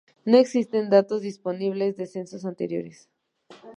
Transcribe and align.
No 0.25 0.37
existen 0.39 0.89
datos 0.89 1.21
disponibles 1.21 1.95
de 1.95 2.07
censos 2.07 2.43
anteriores. 2.43 3.07